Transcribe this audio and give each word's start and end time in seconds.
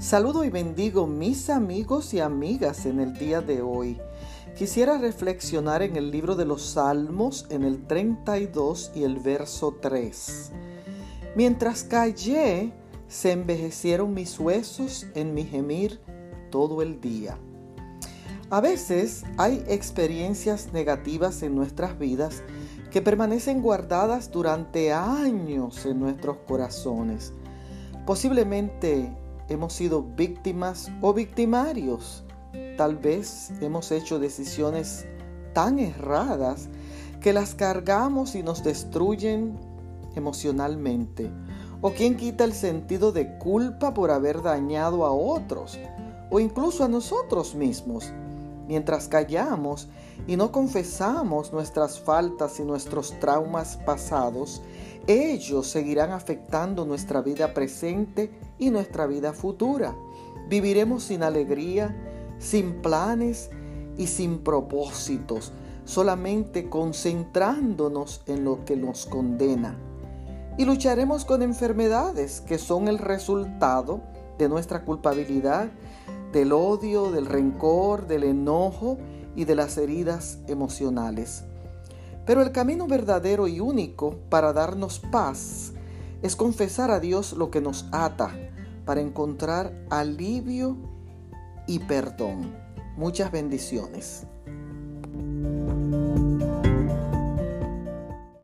Saludo 0.00 0.44
y 0.44 0.48
bendigo 0.48 1.06
mis 1.06 1.50
amigos 1.50 2.14
y 2.14 2.20
amigas 2.20 2.86
en 2.86 3.00
el 3.00 3.12
día 3.18 3.42
de 3.42 3.60
hoy. 3.60 4.00
Quisiera 4.56 4.96
reflexionar 4.96 5.82
en 5.82 5.94
el 5.94 6.10
libro 6.10 6.36
de 6.36 6.46
los 6.46 6.62
Salmos 6.70 7.44
en 7.50 7.64
el 7.64 7.86
32 7.86 8.92
y 8.94 9.02
el 9.02 9.18
verso 9.18 9.76
3. 9.78 10.52
Mientras 11.36 11.84
callé, 11.84 12.72
se 13.08 13.32
envejecieron 13.32 14.14
mis 14.14 14.40
huesos 14.40 15.06
en 15.14 15.34
mi 15.34 15.44
gemir 15.44 16.00
todo 16.50 16.80
el 16.80 17.02
día. 17.02 17.36
A 18.48 18.62
veces 18.62 19.24
hay 19.36 19.62
experiencias 19.68 20.72
negativas 20.72 21.42
en 21.42 21.54
nuestras 21.54 21.98
vidas 21.98 22.42
que 22.90 23.02
permanecen 23.02 23.60
guardadas 23.60 24.30
durante 24.30 24.94
años 24.94 25.84
en 25.84 26.00
nuestros 26.00 26.38
corazones. 26.48 27.34
Posiblemente 28.06 29.14
hemos 29.50 29.74
sido 29.74 30.02
víctimas 30.02 30.90
o 31.02 31.12
victimarios. 31.12 32.24
Tal 32.78 32.96
vez 32.96 33.52
hemos 33.60 33.92
hecho 33.92 34.18
decisiones 34.18 35.06
tan 35.52 35.78
erradas 35.78 36.68
que 37.20 37.34
las 37.34 37.54
cargamos 37.54 38.34
y 38.34 38.42
nos 38.42 38.64
destruyen 38.64 39.58
emocionalmente. 40.16 41.30
O 41.82 41.90
quien 41.90 42.16
quita 42.16 42.44
el 42.44 42.52
sentido 42.52 43.12
de 43.12 43.38
culpa 43.38 43.92
por 43.92 44.10
haber 44.10 44.40
dañado 44.40 45.04
a 45.04 45.12
otros 45.12 45.78
o 46.30 46.40
incluso 46.40 46.84
a 46.84 46.88
nosotros 46.88 47.54
mismos. 47.54 48.12
Mientras 48.70 49.08
callamos 49.08 49.88
y 50.28 50.36
no 50.36 50.52
confesamos 50.52 51.52
nuestras 51.52 51.98
faltas 51.98 52.60
y 52.60 52.62
nuestros 52.62 53.18
traumas 53.18 53.78
pasados, 53.78 54.62
ellos 55.08 55.66
seguirán 55.66 56.12
afectando 56.12 56.84
nuestra 56.84 57.20
vida 57.20 57.52
presente 57.52 58.30
y 58.60 58.70
nuestra 58.70 59.08
vida 59.08 59.32
futura. 59.32 59.96
Viviremos 60.48 61.02
sin 61.02 61.24
alegría, 61.24 61.96
sin 62.38 62.80
planes 62.80 63.50
y 63.98 64.06
sin 64.06 64.38
propósitos, 64.38 65.50
solamente 65.84 66.70
concentrándonos 66.70 68.22
en 68.28 68.44
lo 68.44 68.64
que 68.64 68.76
nos 68.76 69.04
condena. 69.04 69.76
Y 70.58 70.64
lucharemos 70.64 71.24
con 71.24 71.42
enfermedades 71.42 72.40
que 72.40 72.56
son 72.56 72.86
el 72.86 72.98
resultado 72.98 74.00
de 74.38 74.48
nuestra 74.48 74.84
culpabilidad, 74.84 75.70
del 76.32 76.52
odio, 76.52 77.10
del 77.10 77.26
rencor, 77.26 78.06
del 78.06 78.24
enojo 78.24 78.98
y 79.36 79.44
de 79.44 79.54
las 79.54 79.76
heridas 79.78 80.38
emocionales. 80.46 81.44
Pero 82.26 82.42
el 82.42 82.52
camino 82.52 82.86
verdadero 82.86 83.48
y 83.48 83.60
único 83.60 84.16
para 84.28 84.52
darnos 84.52 85.00
paz 85.00 85.72
es 86.22 86.36
confesar 86.36 86.90
a 86.90 87.00
Dios 87.00 87.32
lo 87.32 87.50
que 87.50 87.60
nos 87.60 87.86
ata 87.92 88.30
para 88.84 89.00
encontrar 89.00 89.72
alivio 89.90 90.76
y 91.66 91.78
perdón. 91.80 92.54
Muchas 92.96 93.32
bendiciones. 93.32 94.26